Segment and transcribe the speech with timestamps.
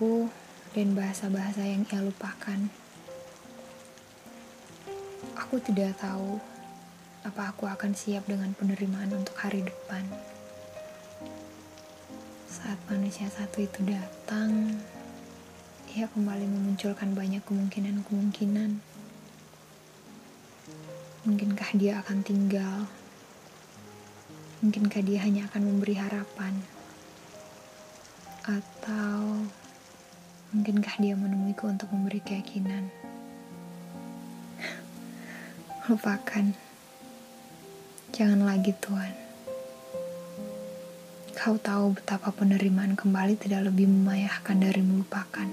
[0.00, 0.32] aku
[0.72, 2.56] dan bahasa-bahasa yang ia lupakan.
[5.36, 6.40] Aku tidak tahu
[7.20, 10.00] apa aku akan siap dengan penerimaan untuk hari depan.
[12.48, 14.80] Saat manusia satu itu datang,
[15.92, 18.80] ia kembali memunculkan banyak kemungkinan-kemungkinan.
[21.28, 22.88] Mungkinkah dia akan tinggal?
[24.64, 26.56] Mungkinkah dia hanya akan memberi harapan?
[28.48, 29.59] Atau
[30.50, 32.90] mungkinkah dia menemuiku untuk memberi keyakinan?
[35.86, 36.54] Lupakan.
[38.10, 39.14] Jangan lagi Tuhan.
[41.38, 45.48] Kau tahu betapa penerimaan kembali tidak lebih memayahkan dari melupakan.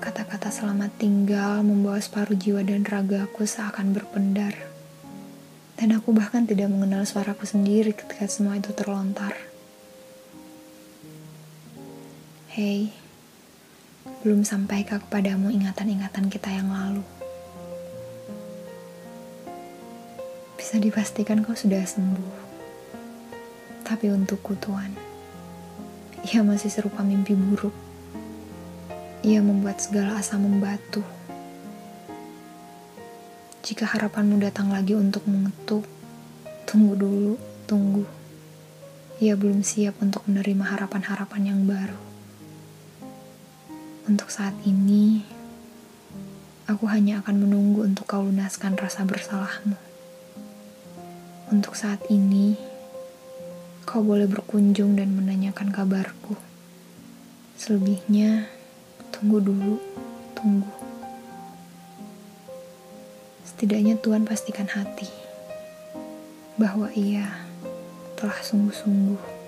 [0.00, 4.56] Kata-kata selamat tinggal membawa separuh jiwa dan ragaku seakan berpendar.
[5.76, 9.49] Dan aku bahkan tidak mengenal suaraku sendiri ketika semua itu terlontar.
[12.50, 12.90] Hei,
[14.26, 17.06] belum sampaikah kepadamu ingatan-ingatan kita yang lalu?
[20.58, 22.34] Bisa dipastikan kau sudah sembuh.
[23.86, 24.98] Tapi untukku Tuhan,
[26.26, 27.70] ia masih serupa mimpi buruk.
[29.22, 31.06] Ia membuat segala asa membatu.
[33.62, 35.86] Jika harapanmu datang lagi untuk mengetuk,
[36.66, 37.38] tunggu dulu,
[37.70, 38.02] tunggu.
[39.22, 42.10] Ia belum siap untuk menerima harapan-harapan yang baru.
[44.10, 45.22] Untuk saat ini,
[46.66, 49.78] aku hanya akan menunggu untuk kau lunaskan rasa bersalahmu.
[51.54, 52.58] Untuk saat ini,
[53.86, 56.34] kau boleh berkunjung dan menanyakan kabarku.
[57.54, 58.50] Selebihnya,
[59.14, 59.78] tunggu dulu,
[60.34, 60.74] tunggu.
[63.46, 65.06] Setidaknya Tuhan pastikan hati
[66.58, 67.46] bahwa ia
[68.18, 69.39] telah sungguh-sungguh